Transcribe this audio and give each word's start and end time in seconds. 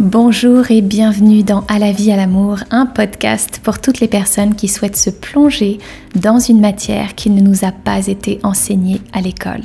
Bonjour 0.00 0.70
et 0.70 0.80
bienvenue 0.80 1.42
dans 1.42 1.60
À 1.68 1.78
la 1.78 1.92
vie, 1.92 2.10
à 2.10 2.16
l'amour, 2.16 2.60
un 2.70 2.86
podcast 2.86 3.60
pour 3.62 3.80
toutes 3.80 4.00
les 4.00 4.08
personnes 4.08 4.54
qui 4.54 4.66
souhaitent 4.66 4.96
se 4.96 5.10
plonger 5.10 5.76
dans 6.14 6.38
une 6.38 6.58
matière 6.58 7.14
qui 7.14 7.28
ne 7.28 7.42
nous 7.42 7.66
a 7.66 7.70
pas 7.70 8.06
été 8.06 8.40
enseignée 8.42 9.02
à 9.12 9.20
l'école. 9.20 9.60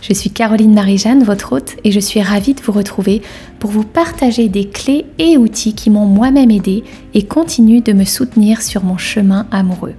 Je 0.00 0.14
suis 0.14 0.30
Caroline 0.30 0.74
Marie-Jeanne, 0.74 1.22
votre 1.22 1.52
hôte, 1.52 1.76
et 1.84 1.92
je 1.92 2.00
suis 2.00 2.20
ravie 2.20 2.54
de 2.54 2.60
vous 2.60 2.72
retrouver 2.72 3.22
pour 3.60 3.70
vous 3.70 3.84
partager 3.84 4.48
des 4.48 4.68
clés 4.68 5.06
et 5.20 5.38
outils 5.38 5.74
qui 5.74 5.90
m'ont 5.90 6.06
moi-même 6.06 6.50
aidé 6.50 6.82
et 7.14 7.22
continuent 7.22 7.84
de 7.84 7.92
me 7.92 8.04
soutenir 8.04 8.62
sur 8.62 8.82
mon 8.82 8.98
chemin 8.98 9.46
amoureux. 9.52 9.94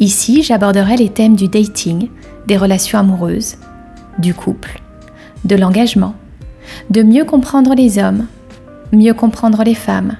Ici, 0.00 0.42
j'aborderai 0.42 0.96
les 0.96 1.10
thèmes 1.10 1.36
du 1.36 1.48
dating, 1.48 2.08
des 2.46 2.56
relations 2.56 2.98
amoureuses, 2.98 3.56
du 4.18 4.32
couple, 4.32 4.80
de 5.44 5.54
l'engagement, 5.54 6.14
de 6.88 7.02
mieux 7.02 7.26
comprendre 7.26 7.74
les 7.74 7.98
hommes, 7.98 8.26
mieux 8.94 9.14
comprendre 9.14 9.62
les 9.64 9.74
femmes 9.74 10.16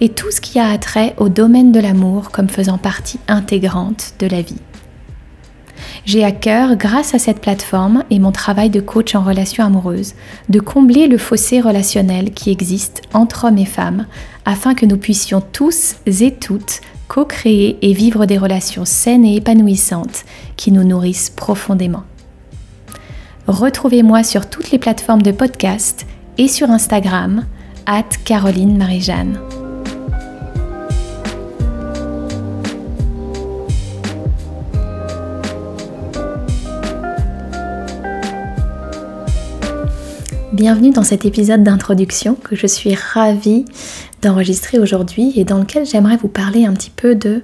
et 0.00 0.08
tout 0.08 0.30
ce 0.30 0.40
qui 0.40 0.58
a 0.58 0.68
attrait 0.68 1.14
au 1.18 1.28
domaine 1.28 1.72
de 1.72 1.80
l'amour 1.80 2.30
comme 2.30 2.48
faisant 2.48 2.78
partie 2.78 3.18
intégrante 3.28 4.14
de 4.18 4.26
la 4.26 4.42
vie. 4.42 4.60
J'ai 6.04 6.24
à 6.24 6.32
cœur, 6.32 6.76
grâce 6.76 7.14
à 7.14 7.18
cette 7.18 7.40
plateforme 7.40 8.04
et 8.10 8.18
mon 8.18 8.32
travail 8.32 8.70
de 8.70 8.80
coach 8.80 9.14
en 9.14 9.22
relations 9.22 9.64
amoureuses, 9.64 10.14
de 10.48 10.60
combler 10.60 11.06
le 11.06 11.18
fossé 11.18 11.60
relationnel 11.60 12.32
qui 12.32 12.50
existe 12.50 13.02
entre 13.12 13.46
hommes 13.46 13.58
et 13.58 13.66
femmes 13.66 14.06
afin 14.44 14.74
que 14.74 14.86
nous 14.86 14.96
puissions 14.96 15.40
tous 15.40 15.96
et 16.06 16.34
toutes 16.34 16.80
co-créer 17.08 17.76
et 17.82 17.92
vivre 17.92 18.24
des 18.24 18.38
relations 18.38 18.84
saines 18.84 19.24
et 19.24 19.34
épanouissantes 19.34 20.24
qui 20.56 20.70
nous 20.70 20.84
nourrissent 20.84 21.30
profondément. 21.30 22.04
Retrouvez-moi 23.48 24.22
sur 24.22 24.48
toutes 24.48 24.70
les 24.70 24.78
plateformes 24.78 25.22
de 25.22 25.32
podcast 25.32 26.06
et 26.38 26.46
sur 26.46 26.70
Instagram, 26.70 27.46
Caroline 28.24 28.78
Marie-Jeanne. 28.78 29.40
Bienvenue 40.52 40.90
dans 40.90 41.02
cet 41.02 41.24
épisode 41.24 41.64
d'introduction 41.64 42.36
que 42.36 42.54
je 42.54 42.68
suis 42.68 42.94
ravie 42.94 43.64
d'enregistrer 44.22 44.78
aujourd'hui 44.78 45.32
et 45.34 45.44
dans 45.44 45.58
lequel 45.58 45.84
j'aimerais 45.84 46.16
vous 46.16 46.28
parler 46.28 46.66
un 46.66 46.74
petit 46.74 46.90
peu 46.90 47.16
de 47.16 47.42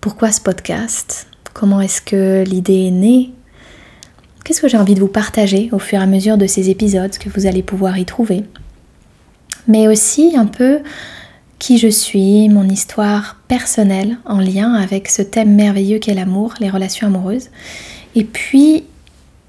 pourquoi 0.00 0.32
ce 0.32 0.40
podcast, 0.40 1.26
comment 1.52 1.82
est-ce 1.82 2.00
que 2.00 2.42
l'idée 2.44 2.86
est 2.86 2.90
née, 2.90 3.32
qu'est-ce 4.44 4.62
que 4.62 4.68
j'ai 4.68 4.78
envie 4.78 4.94
de 4.94 5.00
vous 5.00 5.08
partager 5.08 5.68
au 5.72 5.78
fur 5.78 6.00
et 6.00 6.02
à 6.02 6.06
mesure 6.06 6.38
de 6.38 6.46
ces 6.46 6.70
épisodes 6.70 7.18
que 7.18 7.28
vous 7.28 7.46
allez 7.46 7.62
pouvoir 7.62 7.98
y 7.98 8.06
trouver, 8.06 8.44
mais 9.66 9.88
aussi 9.88 10.34
un 10.36 10.46
peu 10.46 10.80
qui 11.58 11.78
je 11.78 11.88
suis, 11.88 12.48
mon 12.48 12.68
histoire 12.68 13.40
personnelle 13.48 14.18
en 14.26 14.38
lien 14.38 14.74
avec 14.74 15.08
ce 15.08 15.22
thème 15.22 15.54
merveilleux 15.54 15.98
qu'est 15.98 16.14
l'amour, 16.14 16.54
les 16.60 16.70
relations 16.70 17.06
amoureuses, 17.06 17.48
et 18.14 18.24
puis 18.24 18.84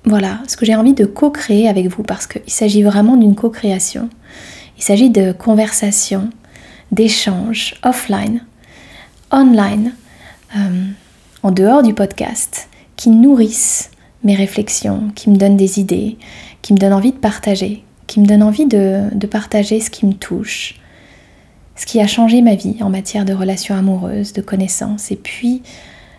voilà, 0.05 0.39
ce 0.47 0.55
que 0.55 0.65
j'ai 0.65 0.75
envie 0.75 0.93
de 0.93 1.05
co-créer 1.05 1.67
avec 1.67 1.87
vous 1.87 2.03
parce 2.03 2.27
qu'il 2.27 2.41
s'agit 2.47 2.83
vraiment 2.83 3.17
d'une 3.17 3.35
co-création. 3.35 4.09
Il 4.77 4.83
s'agit 4.83 5.09
de 5.09 5.31
conversations, 5.31 6.29
d'échanges 6.91 7.75
offline, 7.83 8.43
online, 9.31 9.93
euh, 10.55 10.85
en 11.41 11.51
dehors 11.51 11.81
du 11.81 11.93
podcast, 11.93 12.69
qui 12.95 13.09
nourrissent 13.09 13.89
mes 14.23 14.35
réflexions, 14.35 15.11
qui 15.15 15.29
me 15.29 15.37
donnent 15.37 15.57
des 15.57 15.79
idées, 15.79 16.17
qui 16.61 16.73
me 16.73 16.77
donnent 16.77 16.93
envie 16.93 17.11
de 17.11 17.17
partager, 17.17 17.83
qui 18.07 18.19
me 18.19 18.25
donnent 18.25 18.43
envie 18.43 18.65
de, 18.65 19.03
de 19.13 19.27
partager 19.27 19.79
ce 19.79 19.89
qui 19.89 20.05
me 20.05 20.13
touche, 20.13 20.75
ce 21.75 21.85
qui 21.85 21.99
a 21.99 22.07
changé 22.07 22.41
ma 22.41 22.55
vie 22.55 22.77
en 22.81 22.89
matière 22.89 23.25
de 23.25 23.33
relations 23.33 23.75
amoureuses, 23.75 24.33
de 24.33 24.41
connaissances, 24.41 25.11
et 25.11 25.15
puis 25.15 25.61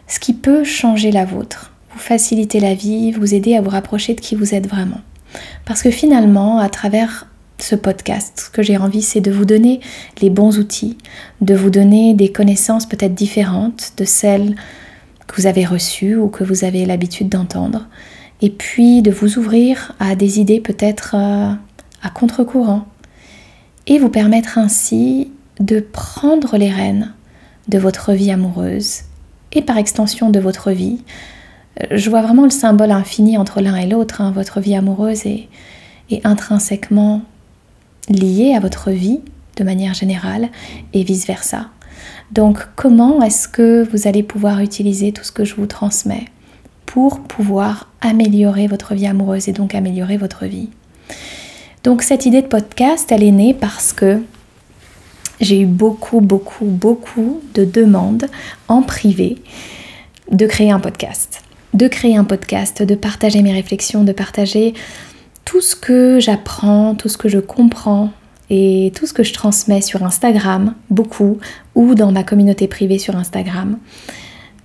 ce 0.06 0.18
qui 0.18 0.32
peut 0.32 0.64
changer 0.64 1.10
la 1.10 1.24
vôtre 1.24 1.72
vous 1.96 2.02
faciliter 2.02 2.60
la 2.60 2.74
vie, 2.74 3.10
vous 3.10 3.34
aider 3.34 3.56
à 3.56 3.62
vous 3.62 3.70
rapprocher 3.70 4.14
de 4.14 4.20
qui 4.20 4.34
vous 4.34 4.54
êtes 4.54 4.68
vraiment. 4.68 5.00
Parce 5.64 5.82
que 5.82 5.90
finalement, 5.90 6.58
à 6.58 6.68
travers 6.68 7.26
ce 7.58 7.74
podcast, 7.74 8.44
ce 8.46 8.50
que 8.50 8.62
j'ai 8.62 8.76
envie, 8.76 9.00
c'est 9.00 9.22
de 9.22 9.30
vous 9.30 9.46
donner 9.46 9.80
les 10.20 10.28
bons 10.28 10.58
outils, 10.58 10.98
de 11.40 11.54
vous 11.54 11.70
donner 11.70 12.12
des 12.12 12.30
connaissances 12.30 12.86
peut-être 12.86 13.14
différentes 13.14 13.94
de 13.96 14.04
celles 14.04 14.56
que 15.26 15.40
vous 15.40 15.46
avez 15.46 15.64
reçues 15.64 16.16
ou 16.16 16.28
que 16.28 16.44
vous 16.44 16.64
avez 16.64 16.84
l'habitude 16.84 17.30
d'entendre, 17.30 17.86
et 18.42 18.50
puis 18.50 19.00
de 19.00 19.10
vous 19.10 19.38
ouvrir 19.38 19.92
à 19.98 20.14
des 20.14 20.38
idées 20.38 20.60
peut-être 20.60 21.14
euh, 21.16 21.52
contre-courant, 22.10 22.86
et 23.86 23.98
vous 23.98 24.08
permettre 24.08 24.58
ainsi 24.58 25.30
de 25.60 25.80
prendre 25.80 26.56
les 26.56 26.70
rênes 26.70 27.14
de 27.68 27.78
votre 27.78 28.12
vie 28.12 28.30
amoureuse, 28.30 29.02
et 29.52 29.62
par 29.62 29.78
extension 29.78 30.30
de 30.30 30.40
votre 30.40 30.70
vie, 30.70 30.98
je 31.90 32.10
vois 32.10 32.22
vraiment 32.22 32.44
le 32.44 32.50
symbole 32.50 32.90
infini 32.90 33.36
entre 33.36 33.60
l'un 33.60 33.76
et 33.76 33.86
l'autre. 33.86 34.20
Hein. 34.20 34.32
Votre 34.32 34.60
vie 34.60 34.74
amoureuse 34.74 35.26
est, 35.26 35.48
intrinsèquement 36.24 37.22
liée 38.08 38.54
à 38.56 38.60
votre 38.60 38.90
vie 38.90 39.20
de 39.56 39.64
manière 39.64 39.92
générale 39.92 40.50
et 40.92 41.02
vice-versa. 41.02 41.70
Donc 42.30 42.68
comment 42.76 43.22
est-ce 43.22 43.48
que 43.48 43.88
vous 43.90 44.06
allez 44.06 44.22
pouvoir 44.22 44.60
utiliser 44.60 45.12
tout 45.12 45.24
ce 45.24 45.32
que 45.32 45.44
je 45.44 45.56
vous 45.56 45.66
transmets 45.66 46.26
pour 46.84 47.20
pouvoir 47.20 47.88
améliorer 48.00 48.68
votre 48.68 48.94
vie 48.94 49.06
amoureuse 49.06 49.48
et 49.48 49.52
donc 49.52 49.74
améliorer 49.74 50.16
votre 50.16 50.44
vie? 50.44 50.70
Donc 51.86 52.02
cette 52.02 52.26
idée 52.26 52.42
de 52.42 52.48
podcast, 52.48 53.10
elle 53.10 53.22
est 53.22 53.30
née 53.30 53.54
parce 53.54 53.94
que 53.94 54.20
j'ai 55.40 55.60
eu 55.60 55.66
beaucoup, 55.66 56.20
beaucoup, 56.20 56.66
beaucoup 56.66 57.40
de 57.54 57.64
demandes 57.64 58.26
en 58.68 58.82
privé 58.82 59.36
de 60.30 60.46
créer 60.46 60.70
un 60.70 60.80
podcast 60.80 61.42
de 61.76 61.88
créer 61.88 62.16
un 62.16 62.24
podcast, 62.24 62.82
de 62.82 62.94
partager 62.94 63.42
mes 63.42 63.52
réflexions, 63.52 64.02
de 64.02 64.12
partager 64.12 64.72
tout 65.44 65.60
ce 65.60 65.76
que 65.76 66.18
j'apprends, 66.20 66.94
tout 66.94 67.10
ce 67.10 67.18
que 67.18 67.28
je 67.28 67.38
comprends 67.38 68.10
et 68.48 68.92
tout 68.96 69.06
ce 69.06 69.12
que 69.12 69.22
je 69.22 69.34
transmets 69.34 69.82
sur 69.82 70.02
Instagram, 70.02 70.74
beaucoup, 70.88 71.38
ou 71.74 71.94
dans 71.94 72.12
ma 72.12 72.22
communauté 72.22 72.66
privée 72.66 72.98
sur 72.98 73.14
Instagram. 73.16 73.78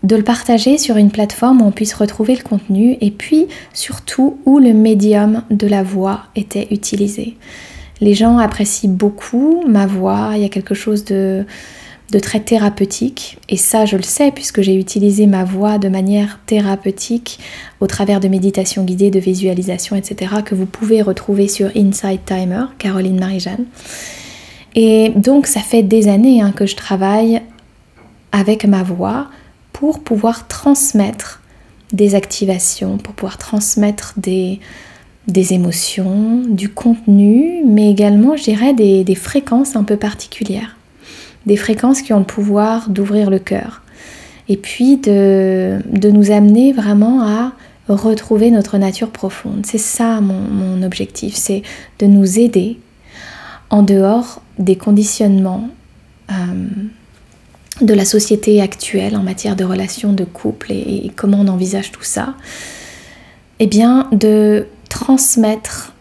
De 0.03 0.15
le 0.15 0.23
partager 0.23 0.77
sur 0.77 0.97
une 0.97 1.11
plateforme 1.11 1.61
où 1.61 1.65
on 1.65 1.71
puisse 1.71 1.93
retrouver 1.93 2.35
le 2.35 2.41
contenu 2.41 2.97
et 3.01 3.11
puis 3.11 3.47
surtout 3.73 4.39
où 4.45 4.57
le 4.57 4.73
médium 4.73 5.43
de 5.51 5.67
la 5.67 5.83
voix 5.83 6.23
était 6.35 6.67
utilisé. 6.71 7.37
Les 7.99 8.15
gens 8.15 8.39
apprécient 8.39 8.89
beaucoup 8.89 9.63
ma 9.67 9.85
voix, 9.85 10.31
il 10.35 10.41
y 10.41 10.45
a 10.45 10.49
quelque 10.49 10.73
chose 10.73 11.05
de 11.05 11.45
de 12.11 12.19
très 12.19 12.41
thérapeutique. 12.41 13.37
Et 13.49 13.57
ça, 13.57 13.85
je 13.85 13.95
le 13.95 14.03
sais 14.03 14.31
puisque 14.31 14.61
j'ai 14.61 14.75
utilisé 14.75 15.25
ma 15.27 15.43
voix 15.43 15.77
de 15.77 15.87
manière 15.87 16.39
thérapeutique 16.45 17.39
au 17.79 17.87
travers 17.87 18.19
de 18.19 18.27
méditations 18.27 18.83
guidées, 18.83 19.09
de 19.09 19.19
visualisation, 19.19 19.95
etc. 19.95 20.35
que 20.45 20.53
vous 20.53 20.65
pouvez 20.65 21.01
retrouver 21.01 21.47
sur 21.47 21.69
Inside 21.75 22.19
Timer, 22.25 22.65
Caroline 22.77 23.19
Marie-Jeanne. 23.19 23.65
Et 24.75 25.09
donc, 25.15 25.47
ça 25.47 25.61
fait 25.61 25.83
des 25.83 26.07
années 26.07 26.41
hein, 26.41 26.51
que 26.51 26.65
je 26.65 26.75
travaille 26.75 27.41
avec 28.31 28.65
ma 28.65 28.83
voix 28.83 29.27
pour 29.81 29.99
pouvoir 29.99 30.47
transmettre 30.47 31.41
des 31.91 32.15
activations, 32.15 32.97
pour 32.97 33.13
pouvoir 33.13 33.37
transmettre 33.37 34.13
des, 34.15 34.61
des 35.27 35.51
émotions, 35.51 36.43
du 36.47 36.69
contenu, 36.69 37.63
mais 37.65 37.91
également, 37.91 38.37
je 38.37 38.43
dirais, 38.43 38.73
des 38.73 39.15
fréquences 39.15 39.75
un 39.75 39.83
peu 39.83 39.97
particulières 39.97 40.77
des 41.45 41.57
fréquences 41.57 42.01
qui 42.01 42.13
ont 42.13 42.19
le 42.19 42.25
pouvoir 42.25 42.89
d'ouvrir 42.89 43.29
le 43.29 43.39
cœur. 43.39 43.81
Et 44.47 44.57
puis 44.57 44.97
de, 44.97 45.79
nous 46.11 46.31
amener 46.31 46.73
vraiment 46.73 47.21
à 47.23 47.53
retrouver 47.87 48.51
notre 48.51 48.77
nature 48.77 49.09
profonde. 49.09 49.65
C'est 49.65 49.77
ça 49.77 50.21
mon, 50.21 50.83
objectif, 50.83 51.35
c'est 51.35 51.61
de 51.99 52.05
nous 52.05 52.39
aider 52.39 52.79
en 53.69 53.83
dehors 53.83 54.41
des 54.59 54.75
conditionnements 54.75 55.69
euh, 56.31 56.33
de 57.81 57.93
la 57.93 58.05
société 58.05 58.61
actuelle 58.61 59.15
en 59.15 59.23
matière 59.23 59.55
de 59.55 59.63
relations 59.63 60.13
de 60.13 60.23
couple 60.23 60.71
et, 60.71 61.11
comment 61.15 61.39
on 61.41 61.47
envisage 61.47 61.91
tout 61.91 62.03
ça. 62.03 62.35
Eh 63.59 63.67
bien, 63.67 64.07
de 64.11 64.67
transmettre 64.89 65.93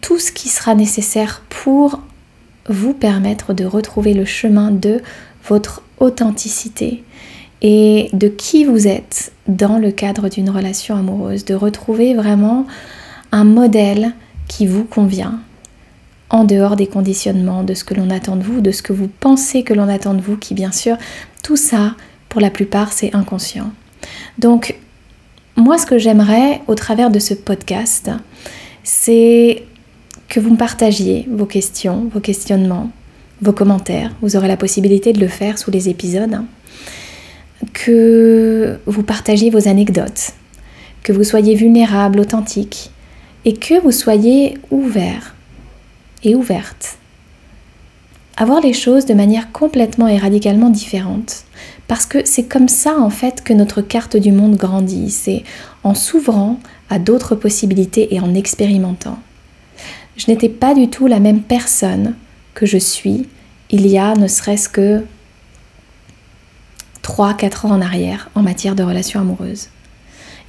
tout 0.00 0.18
ce 0.18 0.32
qui 0.32 0.48
sera 0.48 0.74
nécessaire 0.74 1.42
pour 1.48 2.00
vous 2.68 2.94
permettre 2.94 3.52
de 3.52 3.64
retrouver 3.64 4.14
le 4.14 4.24
chemin 4.24 4.70
de 4.70 5.00
votre 5.46 5.82
authenticité 5.98 7.02
et 7.62 8.08
de 8.12 8.28
qui 8.28 8.64
vous 8.64 8.86
êtes 8.86 9.32
dans 9.46 9.78
le 9.78 9.90
cadre 9.90 10.28
d'une 10.28 10.50
relation 10.50 10.96
amoureuse, 10.96 11.44
de 11.44 11.54
retrouver 11.54 12.14
vraiment 12.14 12.66
un 13.32 13.44
modèle 13.44 14.12
qui 14.48 14.66
vous 14.66 14.84
convient 14.84 15.40
en 16.30 16.44
dehors 16.44 16.76
des 16.76 16.86
conditionnements, 16.86 17.64
de 17.64 17.74
ce 17.74 17.84
que 17.84 17.94
l'on 17.94 18.08
attend 18.08 18.36
de 18.36 18.42
vous, 18.42 18.60
de 18.60 18.70
ce 18.70 18.82
que 18.82 18.92
vous 18.92 19.08
pensez 19.08 19.64
que 19.64 19.74
l'on 19.74 19.88
attend 19.88 20.14
de 20.14 20.20
vous, 20.20 20.36
qui 20.36 20.54
bien 20.54 20.72
sûr, 20.72 20.96
tout 21.42 21.56
ça, 21.56 21.96
pour 22.28 22.40
la 22.40 22.50
plupart, 22.50 22.92
c'est 22.92 23.14
inconscient. 23.14 23.72
Donc, 24.38 24.76
moi, 25.56 25.76
ce 25.76 25.86
que 25.86 25.98
j'aimerais 25.98 26.62
au 26.68 26.74
travers 26.76 27.10
de 27.10 27.18
ce 27.18 27.34
podcast, 27.34 28.10
c'est 28.84 29.64
que 30.28 30.38
vous 30.38 30.50
me 30.50 30.56
partagiez 30.56 31.26
vos 31.30 31.46
questions, 31.46 32.08
vos 32.12 32.20
questionnements, 32.20 32.90
vos 33.42 33.52
commentaires. 33.52 34.14
Vous 34.22 34.36
aurez 34.36 34.48
la 34.48 34.56
possibilité 34.56 35.12
de 35.12 35.20
le 35.20 35.28
faire 35.28 35.58
sous 35.58 35.72
les 35.72 35.88
épisodes. 35.88 36.40
Que 37.72 38.78
vous 38.86 39.02
partagiez 39.02 39.50
vos 39.50 39.68
anecdotes, 39.68 40.32
que 41.02 41.12
vous 41.12 41.24
soyez 41.24 41.56
vulnérable, 41.56 42.20
authentique 42.20 42.90
et 43.44 43.54
que 43.54 43.80
vous 43.82 43.92
soyez 43.92 44.58
ouvert 44.70 45.34
et 46.22 46.34
ouverte 46.34 46.98
à 48.40 48.46
voir 48.46 48.62
les 48.62 48.72
choses 48.72 49.04
de 49.04 49.12
manière 49.12 49.52
complètement 49.52 50.08
et 50.08 50.16
radicalement 50.16 50.70
différente. 50.70 51.44
Parce 51.88 52.06
que 52.06 52.24
c'est 52.24 52.44
comme 52.44 52.68
ça 52.68 52.98
en 52.98 53.10
fait 53.10 53.44
que 53.44 53.52
notre 53.52 53.82
carte 53.82 54.16
du 54.16 54.32
monde 54.32 54.56
grandit, 54.56 55.10
c'est 55.10 55.44
en 55.84 55.94
s'ouvrant 55.94 56.58
à 56.88 56.98
d'autres 56.98 57.34
possibilités 57.34 58.14
et 58.14 58.20
en 58.20 58.34
expérimentant. 58.34 59.18
Je 60.16 60.30
n'étais 60.30 60.48
pas 60.48 60.72
du 60.72 60.88
tout 60.88 61.06
la 61.06 61.20
même 61.20 61.42
personne 61.42 62.14
que 62.54 62.64
je 62.64 62.78
suis 62.78 63.28
il 63.68 63.86
y 63.86 63.98
a 63.98 64.14
ne 64.14 64.26
serait-ce 64.26 64.70
que 64.70 65.04
3-4 67.02 67.66
ans 67.66 67.72
en 67.72 67.82
arrière 67.82 68.30
en 68.34 68.42
matière 68.42 68.74
de 68.74 68.82
relations 68.82 69.20
amoureuses. 69.20 69.68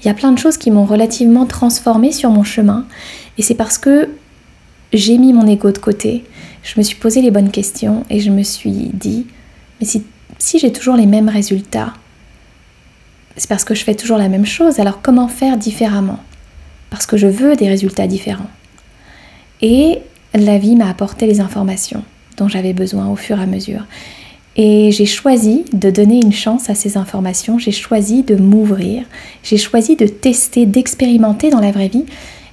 Il 0.01 0.07
y 0.07 0.09
a 0.09 0.13
plein 0.13 0.31
de 0.31 0.39
choses 0.39 0.57
qui 0.57 0.71
m'ont 0.71 0.85
relativement 0.85 1.45
transformée 1.45 2.13
sur 2.13 2.29
mon 2.29 2.43
chemin 2.43 2.85
et 3.37 3.41
c'est 3.41 3.55
parce 3.55 3.77
que 3.77 4.09
j'ai 4.93 5.17
mis 5.17 5.33
mon 5.33 5.47
ego 5.47 5.71
de 5.71 5.77
côté, 5.77 6.23
je 6.63 6.73
me 6.77 6.83
suis 6.83 6.95
posé 6.95 7.21
les 7.21 7.31
bonnes 7.31 7.51
questions 7.51 8.03
et 8.09 8.19
je 8.19 8.29
me 8.29 8.43
suis 8.43 8.91
dit, 8.93 9.25
mais 9.79 9.85
si, 9.85 10.03
si 10.37 10.59
j'ai 10.59 10.71
toujours 10.71 10.95
les 10.95 11.05
mêmes 11.05 11.29
résultats, 11.29 11.93
c'est 13.37 13.49
parce 13.49 13.63
que 13.63 13.73
je 13.73 13.83
fais 13.83 13.95
toujours 13.95 14.17
la 14.17 14.29
même 14.29 14.45
chose, 14.45 14.79
alors 14.79 15.01
comment 15.01 15.27
faire 15.27 15.57
différemment? 15.57 16.19
Parce 16.89 17.05
que 17.05 17.17
je 17.17 17.27
veux 17.27 17.55
des 17.55 17.69
résultats 17.69 18.07
différents. 18.07 18.49
Et 19.61 19.99
la 20.33 20.57
vie 20.57 20.75
m'a 20.75 20.89
apporté 20.89 21.25
les 21.25 21.39
informations 21.39 22.03
dont 22.37 22.47
j'avais 22.47 22.73
besoin 22.73 23.07
au 23.07 23.15
fur 23.15 23.39
et 23.39 23.43
à 23.43 23.45
mesure. 23.45 23.85
Et 24.57 24.91
j'ai 24.91 25.05
choisi 25.05 25.63
de 25.71 25.89
donner 25.89 26.19
une 26.21 26.33
chance 26.33 26.69
à 26.69 26.75
ces 26.75 26.97
informations, 26.97 27.57
j'ai 27.57 27.71
choisi 27.71 28.23
de 28.23 28.35
m'ouvrir, 28.35 29.05
j'ai 29.43 29.57
choisi 29.57 29.95
de 29.95 30.07
tester, 30.07 30.65
d'expérimenter 30.65 31.49
dans 31.49 31.61
la 31.61 31.71
vraie 31.71 31.87
vie. 31.87 32.05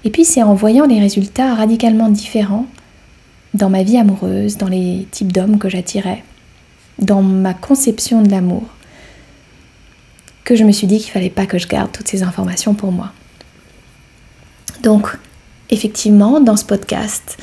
Et 0.08 0.10
puis 0.10 0.24
c'est 0.24 0.42
en 0.42 0.54
voyant 0.54 0.86
les 0.86 1.00
résultats 1.00 1.54
radicalement 1.54 2.08
différents 2.08 2.64
dans 3.52 3.68
ma 3.68 3.82
vie 3.82 3.98
amoureuse, 3.98 4.56
dans 4.56 4.66
les 4.66 5.06
types 5.10 5.34
d'hommes 5.34 5.58
que 5.58 5.68
j'attirais, 5.68 6.24
dans 6.98 7.20
ma 7.20 7.52
conception 7.52 8.22
de 8.22 8.30
l'amour, 8.30 8.62
que 10.44 10.56
je 10.56 10.64
me 10.64 10.72
suis 10.72 10.86
dit 10.86 10.96
qu'il 10.96 11.10
fallait 11.10 11.28
pas 11.28 11.44
que 11.44 11.58
je 11.58 11.68
garde 11.68 11.92
toutes 11.92 12.08
ces 12.08 12.22
informations 12.22 12.72
pour 12.72 12.90
moi. 12.90 13.12
Donc, 14.82 15.08
effectivement, 15.68 16.40
dans 16.40 16.56
ce 16.56 16.64
podcast, 16.64 17.36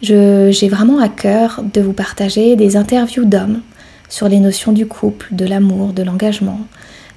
j'ai 0.00 0.68
vraiment 0.70 0.98
à 0.98 1.10
cœur 1.10 1.62
de 1.74 1.82
vous 1.82 1.92
partager 1.92 2.56
des 2.56 2.78
interviews 2.78 3.26
d'hommes 3.26 3.60
sur 4.08 4.30
les 4.30 4.40
notions 4.40 4.72
du 4.72 4.86
couple, 4.86 5.28
de 5.32 5.44
l'amour, 5.44 5.92
de 5.92 6.02
l'engagement, 6.02 6.60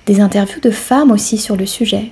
des 0.06 0.20
interviews 0.20 0.60
de 0.60 0.70
femmes 0.70 1.12
aussi 1.12 1.38
sur 1.38 1.56
le 1.56 1.66
sujet, 1.66 2.12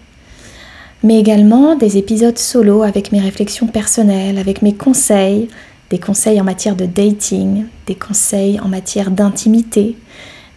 mais 1.04 1.20
également 1.20 1.76
des 1.76 1.98
épisodes 1.98 2.38
solo 2.38 2.84
avec 2.84 3.12
mes 3.12 3.20
réflexions 3.20 3.68
personnelles, 3.68 4.38
avec 4.38 4.62
mes 4.62 4.74
conseils, 4.74 5.50
des 5.90 6.00
conseils 6.00 6.40
en 6.40 6.46
matière 6.46 6.76
de 6.76 6.86
dating, 6.86 7.66
des 7.86 7.96
conseils 7.96 8.60
en 8.62 8.70
matière 8.70 9.12
d'intimité, 9.12 9.98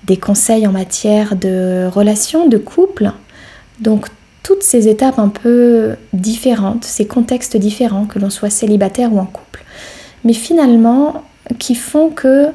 des 0.04 0.16
conseils 0.16 0.66
en 0.66 0.72
matière 0.72 1.34
de 1.34 1.88
relations, 1.92 2.48
de 2.48 2.58
couple. 2.58 3.10
Donc 3.80 4.06
toutes 4.44 4.62
ces 4.62 4.86
étapes 4.86 5.18
un 5.18 5.28
peu 5.28 5.96
différentes, 6.12 6.84
ces 6.84 7.06
contextes 7.06 7.56
différents, 7.56 8.06
que 8.06 8.20
l'on 8.20 8.30
soit 8.30 8.50
célibataire 8.50 9.12
ou 9.12 9.18
en 9.18 9.26
couple, 9.26 9.64
mais 10.24 10.32
finalement 10.32 11.24
qui 11.58 11.74
font 11.74 12.10
que 12.10 12.46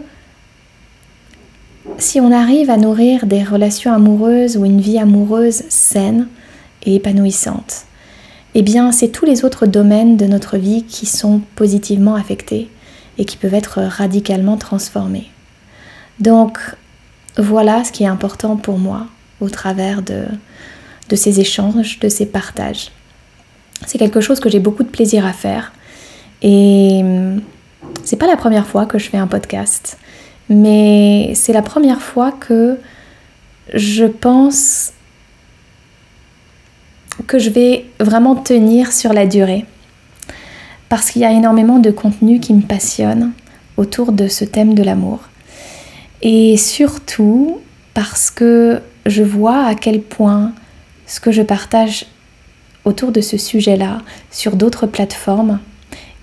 si 1.97 2.21
on 2.21 2.31
arrive 2.31 2.69
à 2.69 2.77
nourrir 2.77 3.25
des 3.25 3.43
relations 3.43 3.91
amoureuses 3.91 4.55
ou 4.55 4.63
une 4.65 4.79
vie 4.79 4.97
amoureuse 4.97 5.63
saine 5.67 6.27
et 6.83 6.95
épanouissante, 6.95 7.85
eh 8.55 8.61
bien 8.61 8.91
c'est 8.91 9.09
tous 9.09 9.25
les 9.25 9.45
autres 9.45 9.65
domaines 9.65 10.17
de 10.17 10.25
notre 10.25 10.57
vie 10.57 10.83
qui 10.83 11.05
sont 11.05 11.41
positivement 11.55 12.15
affectés 12.15 12.69
et 13.17 13.25
qui 13.25 13.37
peuvent 13.37 13.53
être 13.53 13.81
radicalement 13.81 14.57
transformés. 14.57 15.29
Donc 16.19 16.59
voilà 17.37 17.83
ce 17.83 17.91
qui 17.91 18.03
est 18.03 18.07
important 18.07 18.57
pour 18.57 18.77
moi 18.77 19.07
au 19.39 19.49
travers 19.49 20.01
de, 20.01 20.25
de 21.09 21.15
ces 21.15 21.39
échanges, 21.39 21.99
de 21.99 22.09
ces 22.09 22.25
partages. 22.25 22.91
C'est 23.85 23.97
quelque 23.97 24.21
chose 24.21 24.39
que 24.39 24.49
j'ai 24.49 24.59
beaucoup 24.59 24.83
de 24.83 24.89
plaisir 24.89 25.25
à 25.25 25.33
faire 25.33 25.71
et 26.41 27.01
c'est 28.03 28.17
pas 28.17 28.27
la 28.27 28.37
première 28.37 28.67
fois 28.67 28.85
que 28.85 28.97
je 28.97 29.09
fais 29.09 29.17
un 29.17 29.27
podcast, 29.27 29.97
mais 30.49 31.33
c'est 31.35 31.53
la 31.53 31.61
première 31.61 32.01
fois 32.01 32.31
que 32.31 32.77
je 33.73 34.05
pense 34.05 34.93
que 37.27 37.39
je 37.39 37.49
vais 37.49 37.85
vraiment 37.99 38.35
tenir 38.35 38.91
sur 38.91 39.13
la 39.13 39.25
durée. 39.25 39.65
Parce 40.89 41.11
qu'il 41.11 41.21
y 41.21 41.25
a 41.25 41.31
énormément 41.31 41.79
de 41.79 41.91
contenu 41.91 42.39
qui 42.39 42.53
me 42.53 42.61
passionne 42.61 43.31
autour 43.77 44.11
de 44.11 44.27
ce 44.27 44.45
thème 44.45 44.73
de 44.73 44.83
l'amour. 44.83 45.19
Et 46.21 46.57
surtout 46.57 47.59
parce 47.93 48.29
que 48.29 48.81
je 49.05 49.23
vois 49.23 49.65
à 49.65 49.75
quel 49.75 50.01
point 50.01 50.53
ce 51.07 51.19
que 51.19 51.31
je 51.31 51.41
partage 51.41 52.05
autour 52.85 53.11
de 53.11 53.21
ce 53.21 53.37
sujet-là 53.37 53.99
sur 54.31 54.55
d'autres 54.55 54.87
plateformes 54.87 55.59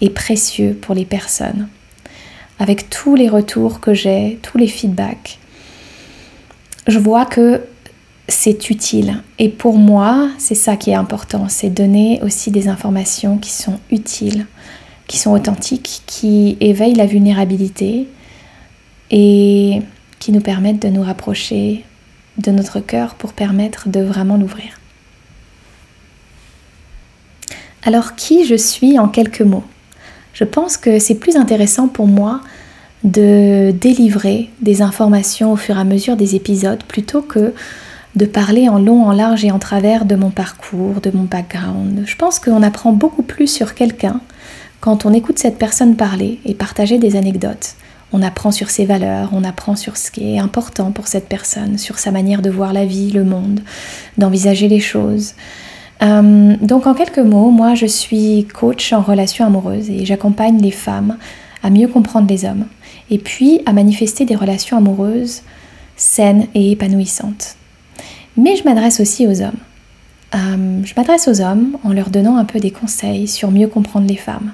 est 0.00 0.10
précieux 0.10 0.76
pour 0.80 0.94
les 0.94 1.04
personnes. 1.04 1.68
Avec 2.58 2.90
tous 2.90 3.14
les 3.14 3.28
retours 3.28 3.80
que 3.80 3.94
j'ai, 3.94 4.38
tous 4.42 4.58
les 4.58 4.66
feedbacks, 4.66 5.38
je 6.86 6.98
vois 6.98 7.26
que 7.26 7.62
c'est 8.28 8.70
utile. 8.70 9.22
Et 9.38 9.48
pour 9.48 9.78
moi, 9.78 10.28
c'est 10.38 10.54
ça 10.54 10.76
qui 10.76 10.90
est 10.90 10.94
important, 10.94 11.48
c'est 11.48 11.70
donner 11.70 12.20
aussi 12.22 12.50
des 12.50 12.68
informations 12.68 13.38
qui 13.38 13.50
sont 13.50 13.80
utiles, 13.90 14.46
qui 15.06 15.18
sont 15.18 15.32
authentiques, 15.32 16.02
qui 16.06 16.56
éveillent 16.60 16.94
la 16.94 17.06
vulnérabilité 17.06 18.06
et 19.10 19.80
qui 20.18 20.32
nous 20.32 20.40
permettent 20.40 20.82
de 20.82 20.88
nous 20.88 21.02
rapprocher 21.02 21.84
de 22.36 22.50
notre 22.50 22.80
cœur 22.80 23.14
pour 23.14 23.32
permettre 23.32 23.88
de 23.88 24.00
vraiment 24.00 24.36
l'ouvrir. 24.36 24.78
Alors 27.82 28.14
qui 28.14 28.44
je 28.44 28.54
suis 28.54 28.98
en 28.98 29.08
quelques 29.08 29.40
mots? 29.40 29.64
Je 30.34 30.44
pense 30.44 30.76
que 30.76 30.98
c'est 30.98 31.14
plus 31.14 31.36
intéressant 31.36 31.88
pour 31.88 32.06
moi 32.06 32.42
de 33.02 33.70
délivrer 33.70 34.50
des 34.60 34.82
informations 34.82 35.52
au 35.52 35.56
fur 35.56 35.76
et 35.76 35.80
à 35.80 35.84
mesure 35.84 36.16
des 36.16 36.34
épisodes 36.34 36.82
plutôt 36.84 37.22
que 37.22 37.54
de 38.18 38.26
parler 38.26 38.68
en 38.68 38.80
long, 38.80 39.04
en 39.04 39.12
large 39.12 39.44
et 39.44 39.52
en 39.52 39.60
travers 39.60 40.04
de 40.04 40.16
mon 40.16 40.30
parcours, 40.30 41.00
de 41.00 41.12
mon 41.14 41.22
background. 41.22 42.02
Je 42.04 42.16
pense 42.16 42.40
qu'on 42.40 42.64
apprend 42.64 42.92
beaucoup 42.92 43.22
plus 43.22 43.46
sur 43.46 43.74
quelqu'un 43.74 44.20
quand 44.80 45.06
on 45.06 45.12
écoute 45.12 45.38
cette 45.38 45.56
personne 45.56 45.94
parler 45.94 46.40
et 46.44 46.54
partager 46.54 46.98
des 46.98 47.14
anecdotes. 47.14 47.74
On 48.12 48.20
apprend 48.22 48.50
sur 48.50 48.70
ses 48.70 48.86
valeurs, 48.86 49.30
on 49.32 49.44
apprend 49.44 49.76
sur 49.76 49.96
ce 49.96 50.10
qui 50.10 50.34
est 50.34 50.38
important 50.40 50.90
pour 50.90 51.06
cette 51.06 51.28
personne, 51.28 51.78
sur 51.78 52.00
sa 52.00 52.10
manière 52.10 52.42
de 52.42 52.50
voir 52.50 52.72
la 52.72 52.86
vie, 52.86 53.12
le 53.12 53.22
monde, 53.22 53.60
d'envisager 54.16 54.66
les 54.66 54.80
choses. 54.80 55.34
Euh, 56.02 56.56
donc 56.60 56.88
en 56.88 56.94
quelques 56.94 57.18
mots, 57.18 57.50
moi 57.50 57.76
je 57.76 57.86
suis 57.86 58.48
coach 58.52 58.92
en 58.92 59.00
relations 59.00 59.46
amoureuses 59.46 59.90
et 59.90 60.04
j'accompagne 60.04 60.60
les 60.60 60.72
femmes 60.72 61.18
à 61.62 61.70
mieux 61.70 61.88
comprendre 61.88 62.28
les 62.28 62.44
hommes 62.44 62.66
et 63.10 63.18
puis 63.18 63.60
à 63.64 63.72
manifester 63.72 64.24
des 64.24 64.36
relations 64.36 64.76
amoureuses 64.76 65.42
saines 65.96 66.46
et 66.54 66.72
épanouissantes. 66.72 67.56
Mais 68.38 68.56
je 68.56 68.64
m'adresse 68.64 69.00
aussi 69.00 69.26
aux 69.26 69.42
hommes. 69.42 69.58
Euh, 70.34 70.80
je 70.84 70.94
m'adresse 70.96 71.26
aux 71.28 71.40
hommes 71.40 71.76
en 71.82 71.92
leur 71.92 72.08
donnant 72.08 72.36
un 72.36 72.44
peu 72.44 72.60
des 72.60 72.70
conseils 72.70 73.26
sur 73.26 73.50
mieux 73.50 73.66
comprendre 73.66 74.06
les 74.06 74.16
femmes. 74.16 74.52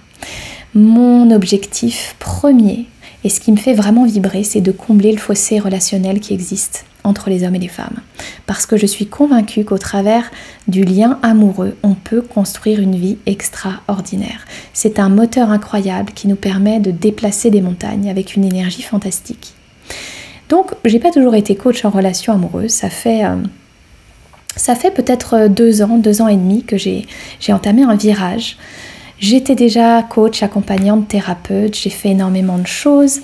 Mon 0.75 1.31
objectif 1.31 2.17
premier 2.19 2.87
et 3.25 3.29
ce 3.29 3.41
qui 3.41 3.53
me 3.53 3.57
fait 3.57 3.75
vraiment 3.75 4.05
vibrer, 4.05 4.43
c'est 4.43 4.61
de 4.61 4.73
combler 4.73 5.13
le 5.13 5.19
fossé 5.19 5.59
relationnel 5.59 6.21
qui 6.21 6.35
existe 6.35 6.85
entre 7.05 7.29
les 7.29 7.45
hommes 7.45 7.55
et 7.55 7.61
les 7.61 7.69
femmes. 7.69 8.01
Parce 8.47 8.65
que 8.65 8.77
je 8.77 8.87
suis 8.87 9.07
convaincue 9.07 9.65
qu'au 9.65 9.79
travers 9.79 10.31
du 10.67 10.85
lien 10.85 11.19
amoureux, 11.23 11.77
on 11.83 11.95
peut 11.95 12.23
construire 12.23 12.81
une 12.81 12.97
vie 12.97 13.19
extraordinaire. 13.27 14.47
C'est 14.73 14.99
un 14.99 15.11
moteur 15.11 15.51
incroyable 15.51 16.13
qui 16.15 16.29
nous 16.29 16.37
permet 16.37 16.81
de 16.81 16.91
déplacer 16.91 17.51
des 17.51 17.61
montagnes 17.61 18.09
avec 18.09 18.37
une 18.37 18.45
énergie 18.45 18.83
fantastique. 18.83 19.55
Donc, 20.49 20.73
j'ai 20.85 20.99
pas 20.99 21.11
toujours 21.11 21.35
été 21.35 21.57
coach 21.57 21.85
en 21.85 21.91
relation 21.91 22.33
amoureuse. 22.33 22.71
Ça 22.71 22.91
fait 22.91 23.25
euh, 23.25 23.37
ça 24.57 24.75
fait 24.75 24.91
peut-être 24.91 25.35
euh, 25.35 25.49
deux 25.49 25.83
ans, 25.83 25.99
deux 25.99 26.23
ans 26.23 26.29
et 26.29 26.37
demi 26.37 26.65
que 26.65 26.77
j'ai 26.77 27.07
entamé 27.49 27.83
un 27.83 27.97
virage. 27.97 28.57
J'étais 29.19 29.55
déjà 29.55 30.03
coach, 30.03 30.43
accompagnante, 30.43 31.09
thérapeute, 31.09 31.77
j'ai 31.77 31.91
fait 31.91 32.11
énormément 32.11 32.59
de 32.59 32.67
choses. 32.67 33.21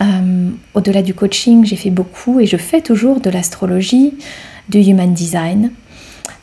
Euh, 0.00 0.50
au-delà 0.74 1.02
du 1.02 1.14
coaching, 1.14 1.64
j'ai 1.64 1.76
fait 1.76 1.90
beaucoup 1.90 2.40
et 2.40 2.46
je 2.46 2.56
fais 2.56 2.80
toujours 2.80 3.20
de 3.20 3.30
l'astrologie, 3.30 4.14
du 4.68 4.78
human 4.80 5.12
design. 5.12 5.70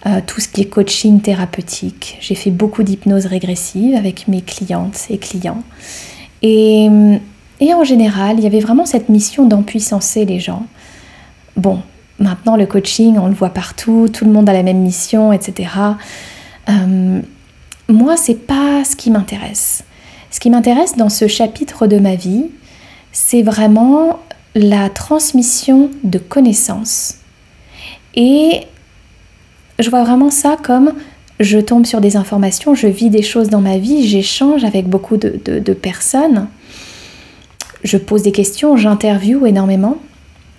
euh, 0.06 0.22
tout 0.26 0.40
ce 0.40 0.48
qui 0.48 0.62
est 0.62 0.66
coaching 0.66 1.20
thérapeutique. 1.22 2.18
J'ai 2.22 2.36
fait 2.36 2.52
beaucoup 2.52 2.84
d'hypnose 2.84 3.26
régressive 3.26 3.96
avec 3.96 4.28
mes 4.28 4.42
clientes 4.42 5.06
et 5.10 5.18
clients. 5.18 5.64
Et, 6.42 6.88
et 7.60 7.74
en 7.74 7.84
général, 7.84 8.38
il 8.38 8.44
y 8.44 8.48
avait 8.48 8.60
vraiment 8.60 8.86
cette 8.86 9.10
mission 9.10 9.46
d'empuissancer 9.48 10.26
les 10.26 10.40
gens. 10.40 10.66
Bon, 11.56 11.82
maintenant 12.20 12.56
le 12.56 12.66
coaching, 12.66 13.18
on 13.18 13.28
le 13.28 13.34
voit 13.34 13.50
partout, 13.50 14.10
tout 14.12 14.26
le 14.26 14.32
monde 14.32 14.50
a 14.50 14.54
la 14.54 14.64
même 14.64 14.80
mission, 14.80 15.34
etc. 15.34 15.70
Euh, 16.70 17.22
moi, 17.88 18.18
c'est 18.18 18.48
pas 18.48 18.84
ce 18.84 18.96
qui 18.96 19.12
m'intéresse. 19.12 19.84
Ce 20.32 20.40
qui 20.40 20.50
m'intéresse 20.50 20.98
dans 20.98 21.10
ce 21.10 21.28
chapitre 21.28 21.88
de 21.88 22.00
ma 22.00 22.16
vie, 22.16 22.46
c'est 23.12 23.42
vraiment 23.42 24.20
la 24.56 24.90
transmission 24.90 25.92
de 26.04 26.18
connaissances. 26.18 27.16
Et 28.16 28.62
je 29.80 29.90
vois 29.90 30.04
vraiment 30.04 30.30
ça 30.30 30.58
comme 30.62 30.94
je 31.40 31.60
tombe 31.60 31.86
sur 31.86 32.00
des 32.00 32.16
informations, 32.16 32.76
je 32.76 32.88
vis 32.88 33.10
des 33.10 33.22
choses 33.22 33.50
dans 33.50 33.60
ma 33.60 33.78
vie, 33.78 34.08
j'échange 34.08 34.64
avec 34.64 34.88
beaucoup 34.88 35.18
de, 35.18 35.40
de, 35.46 35.74
personnes, 35.74 36.48
je 37.84 37.98
pose 37.98 38.24
des 38.24 38.32
questions, 38.32 38.78
j'interviewe 38.78 39.46
énormément 39.46 39.98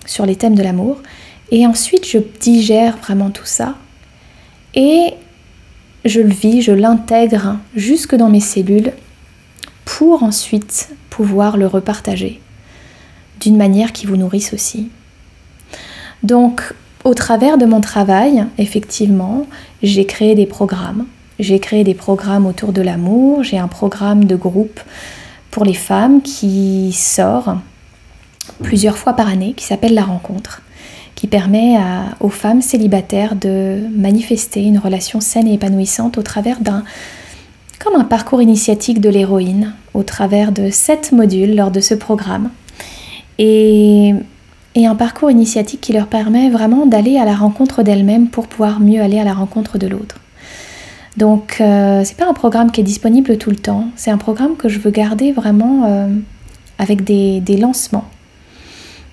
sur 0.05 0.27
les 0.27 0.35
thèmes 0.35 0.53
de 0.53 0.61
l'amour, 0.61 1.01
et 1.51 1.65
ensuite 1.65 2.07
je 2.07 2.19
digère 2.39 2.97
vraiment 2.97 3.29
tout 3.29 3.45
ça, 3.45 3.75
et 4.75 5.13
je 6.05 6.21
le 6.21 6.29
vis, 6.29 6.61
je 6.61 6.71
l'intègre 6.71 7.57
jusque 7.75 8.15
dans 8.15 8.29
mes 8.29 8.39
cellules 8.39 8.93
pour 9.85 10.23
ensuite 10.23 10.89
pouvoir 11.09 11.57
le 11.57 11.67
repartager 11.67 12.41
d'une 13.39 13.57
manière 13.57 13.91
qui 13.91 14.05
vous 14.05 14.17
nourrisse 14.17 14.53
aussi. 14.53 14.89
Donc, 16.23 16.73
au 17.03 17.13
travers 17.13 17.57
de 17.57 17.65
mon 17.65 17.81
travail, 17.81 18.45
effectivement, 18.57 19.47
j'ai 19.83 20.05
créé 20.05 20.35
des 20.35 20.45
programmes. 20.45 21.05
J'ai 21.39 21.59
créé 21.59 21.83
des 21.83 21.93
programmes 21.93 22.45
autour 22.45 22.73
de 22.73 22.81
l'amour. 22.81 23.43
J'ai 23.43 23.57
un 23.57 23.67
programme 23.67 24.25
de 24.25 24.35
groupe 24.35 24.79
pour 25.51 25.63
les 25.63 25.75
femmes 25.75 26.21
qui 26.21 26.91
sort 26.93 27.57
plusieurs 28.63 28.97
fois 28.97 29.13
par 29.13 29.27
année, 29.27 29.53
qui 29.55 29.65
s'appelle 29.65 29.93
La 29.93 30.03
Rencontre, 30.03 30.61
qui 31.17 31.25
permet 31.25 31.77
aux 32.19 32.29
femmes 32.29 32.61
célibataires 32.61 33.35
de 33.35 33.81
manifester 33.91 34.63
une 34.63 34.77
relation 34.77 35.19
saine 35.19 35.47
et 35.47 35.55
épanouissante 35.55 36.19
au 36.19 36.21
travers 36.21 36.59
d'un 36.61 36.83
comme 37.79 37.99
un 37.99 38.03
parcours 38.03 38.41
initiatique 38.41 39.01
de 39.01 39.09
l'héroïne, 39.09 39.73
au 39.95 40.03
travers 40.03 40.51
de 40.51 40.69
sept 40.69 41.11
modules 41.11 41.55
lors 41.55 41.71
de 41.71 41.79
ce 41.79 41.95
programme. 41.95 42.51
Et 43.39 44.13
un 44.85 44.95
parcours 44.95 45.31
initiatique 45.31 45.81
qui 45.81 45.93
leur 45.93 46.07
permet 46.07 46.49
vraiment 46.49 46.85
d'aller 46.85 47.17
à 47.17 47.25
la 47.25 47.35
rencontre 47.35 47.81
d'elles-mêmes 47.81 48.27
pour 48.27 48.47
pouvoir 48.47 48.79
mieux 48.79 49.01
aller 49.01 49.19
à 49.19 49.23
la 49.23 49.33
rencontre 49.33 49.79
de 49.79 49.87
l'autre. 49.87 50.17
Donc 51.17 51.57
euh, 51.61 52.03
c'est 52.05 52.15
pas 52.15 52.29
un 52.29 52.33
programme 52.33 52.71
qui 52.71 52.81
est 52.81 52.83
disponible 52.83 53.39
tout 53.39 53.49
le 53.49 53.55
temps, 53.55 53.87
c'est 53.95 54.11
un 54.11 54.19
programme 54.19 54.55
que 54.55 54.69
je 54.69 54.77
veux 54.77 54.91
garder 54.91 55.31
vraiment 55.31 55.85
euh, 55.87 56.09
avec 56.77 57.03
des, 57.03 57.57
lancements. 57.57 58.05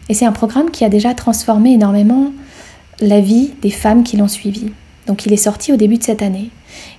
Et 0.08 0.14
c'est 0.14 0.26
un 0.26 0.32
programme 0.32 0.70
qui 0.70 0.84
a 0.84 0.88
déjà 0.88 1.14
transformé 1.14 1.73
énormément 1.73 2.32
la 3.00 3.20
vie 3.20 3.52
des 3.62 3.70
femmes 3.70 4.04
qui 4.04 4.16
l'ont 4.16 4.28
suivi. 4.28 4.73
Donc 5.06 5.26
il 5.26 5.32
est 5.32 5.37
sorti 5.38 5.73
au 5.73 5.76
début 5.76 5.99
de 5.99 6.02
cette 6.02 6.23
année. 6.23 6.50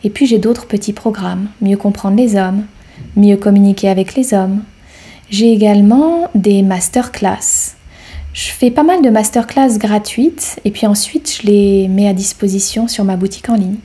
Et 0.04 0.10
puis 0.10 0.26
j'ai 0.26 0.40
d'autres 0.40 0.68
petits 0.68 0.94
programmes, 0.94 1.48
mieux 1.62 1.78
comprendre 1.78 2.18
les 2.18 2.36
hommes, 2.36 2.66
mieux 3.16 3.38
communiquer 3.38 3.90
avec 3.90 4.16
les 4.16 4.34
hommes. 4.34 4.64
J'ai 5.30 5.52
également 5.52 6.30
des 6.36 6.62
masterclass 6.62 7.76
je 8.36 8.50
fais 8.50 8.70
pas 8.70 8.84
mal 8.84 9.02
de 9.02 9.10
masterclass 9.10 9.78
gratuites 9.78 10.60
et 10.66 10.72
puis 10.72 10.86
ensuite 10.86 11.40
je 11.42 11.48
les 11.48 11.88
mets 11.88 12.10
à 12.10 12.14
disposition 12.14 12.90
sur 12.90 13.06
ma 13.06 13.16
boutique 13.16 13.48
en 13.48 13.56
ligne. 13.56 13.78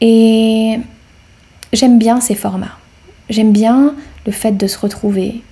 Et 0.00 0.78
j'aime 1.74 1.98
bien 1.98 2.18
ces 2.20 2.34
formats. 2.34 2.78
J'aime 3.28 3.52
bien 3.52 3.94
le 4.24 4.32
fait 4.32 4.52
de 4.52 4.66
se 4.66 4.78
retrouver 4.78 5.42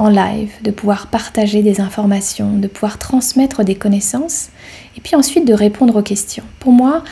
en 0.00 0.08
live, 0.08 0.50
de 0.62 0.70
pouvoir 0.70 1.08
partager 1.08 1.62
des 1.62 1.80
informations, 1.80 2.56
de 2.56 2.68
pouvoir 2.68 2.98
transmettre 2.98 3.64
des 3.64 3.74
connaissances 3.74 4.48
et 4.96 5.00
puis 5.00 5.14
ensuite 5.14 5.46
de 5.46 5.52
répondre 5.52 5.96
aux 5.96 6.02
questions. 6.02 6.44
Pour 6.58 6.72
moi, 6.72 7.04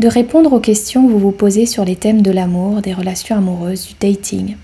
de 0.00 0.08
répondre 0.08 0.52
aux 0.52 0.60
questions 0.60 1.06
que 1.06 1.12
vous 1.12 1.20
vous 1.20 1.30
posez 1.30 1.64
sur 1.64 1.84
les 1.84 1.94
thèmes 1.94 2.22
de 2.22 2.32
l'amour, 2.32 2.82
des 2.82 2.92
relations 2.92 3.36
amoureuses, 3.36 3.86
du 3.86 3.94
dating, 4.00 4.56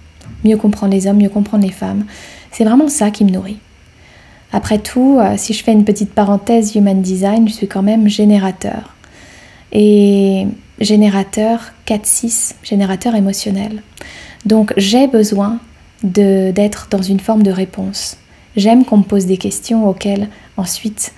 mieux 0.44 0.56
comprendre 0.56 0.92
les 0.92 1.06
hommes, 1.06 1.18
mieux 1.18 1.28
comprendre 1.28 1.64
les 1.64 1.72
femmes, 1.72 2.06
c'est 2.50 2.64
vraiment 2.64 2.88
ça 2.88 3.12
qui 3.12 3.24
me 3.24 3.30
nourrit. 3.30 3.58
Après 4.52 4.78
tout, 4.78 5.18
euh, 5.20 5.34
si 5.36 5.52
je 5.52 5.62
fais 5.62 5.72
une 5.72 5.84
petite 5.84 6.12
parenthèse 6.12 6.74
Human 6.74 7.00
Design, 7.00 7.48
je 7.48 7.54
suis 7.54 7.68
quand 7.68 7.84
même 7.84 8.08
générateur. 8.08 8.96
Et 9.70 10.48
générateur 10.80 11.72
4-6, 11.86 12.54
générateur 12.64 13.14
émotionnel. 13.14 13.84
Donc 14.44 14.72
j'ai 14.76 15.06
besoin 15.06 15.60
d'être 16.02 16.88
dans 16.90 17.02
une 17.02 17.20
forme 17.20 17.42
de 17.42 17.50
réponse. 17.50 18.16
J'aime 18.56 18.84
qu'on 18.84 18.98
me 18.98 19.04
pose 19.04 19.26
des 19.26 19.36
questions 19.36 19.88
auxquelles 19.88 20.28
ensuite 20.56 21.12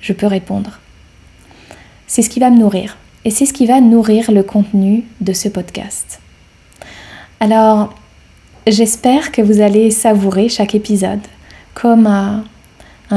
je 0.00 0.12
peux 0.12 0.26
répondre. 0.26 0.78
C'est 2.06 2.22
ce 2.22 2.30
qui 2.30 2.40
va 2.40 2.50
me 2.50 2.58
nourrir. 2.58 2.96
Et 3.24 3.30
c'est 3.30 3.46
ce 3.46 3.54
qui 3.54 3.66
va 3.66 3.80
nourrir 3.80 4.30
le 4.30 4.42
contenu 4.42 5.04
de 5.20 5.32
ce 5.32 5.48
podcast. 5.48 6.20
Alors, 7.40 7.94
j'espère 8.66 9.32
que 9.32 9.40
vous 9.40 9.60
allez 9.60 9.90
savourer 9.90 10.48
chaque 10.48 10.74
épisode 10.74 11.20
comme 11.72 12.06
un, 12.06 12.44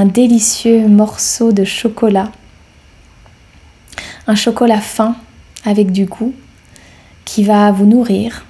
délicieux 0.05 0.87
morceau 0.87 1.51
de 1.51 1.63
chocolat. 1.63 2.31
Un 4.27 4.35
chocolat 4.35 4.79
fin 4.79 5.15
avec 5.65 5.91
du 5.91 6.05
goût 6.05 6.33
qui 7.25 7.43
va 7.43 7.71
vous 7.71 7.85
nourrir, 7.85 8.45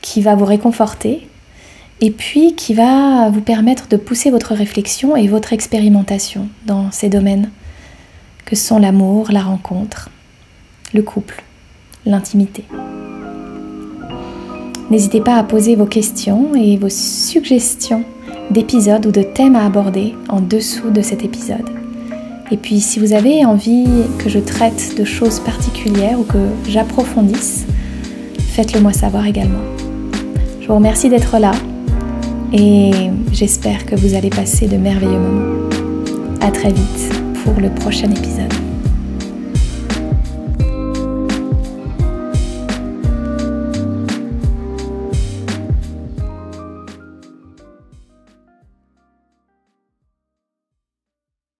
qui 0.00 0.20
va 0.22 0.34
vous 0.34 0.44
réconforter 0.44 1.28
et 2.02 2.10
puis 2.10 2.56
qui 2.56 2.74
va 2.74 3.30
vous 3.30 3.40
permettre 3.40 3.86
de 3.86 3.96
pousser 3.96 4.32
votre 4.32 4.54
réflexion 4.54 5.16
et 5.16 5.28
votre 5.28 5.52
expérimentation 5.52 6.48
dans 6.66 6.90
ces 6.90 7.08
domaines 7.08 7.50
que 8.44 8.56
sont 8.56 8.80
l'amour, 8.80 9.30
la 9.30 9.40
rencontre, 9.40 10.10
le 10.92 11.02
couple, 11.02 11.44
l'intimité. 12.04 12.64
N'hésitez 14.90 15.20
pas 15.20 15.36
à 15.36 15.44
poser 15.44 15.76
vos 15.76 15.86
questions 15.86 16.56
et 16.56 16.76
vos 16.76 16.88
suggestions 16.88 18.04
d'épisodes 18.50 19.06
ou 19.06 19.12
de 19.12 19.22
thèmes 19.22 19.54
à 19.54 19.64
aborder 19.64 20.14
en 20.28 20.40
dessous 20.40 20.90
de 20.90 21.02
cet 21.02 21.24
épisode. 21.24 21.70
Et 22.50 22.56
puis 22.56 22.80
si 22.80 22.98
vous 22.98 23.12
avez 23.12 23.44
envie 23.44 23.86
que 24.18 24.28
je 24.28 24.40
traite 24.40 24.98
de 24.98 25.04
choses 25.04 25.38
particulières 25.38 26.18
ou 26.18 26.24
que 26.24 26.48
j'approfondisse, 26.68 27.64
faites-le 28.40 28.80
moi 28.80 28.92
savoir 28.92 29.24
également. 29.24 29.62
Je 30.60 30.66
vous 30.66 30.74
remercie 30.74 31.08
d'être 31.08 31.38
là 31.38 31.52
et 32.52 33.10
j'espère 33.32 33.86
que 33.86 33.96
vous 33.96 34.14
allez 34.14 34.30
passer 34.30 34.66
de 34.66 34.76
merveilleux 34.76 35.18
moments. 35.18 35.68
À 36.40 36.50
très 36.50 36.72
vite 36.72 37.12
pour 37.44 37.54
le 37.60 37.70
prochain 37.70 38.10
épisode. 38.10 38.61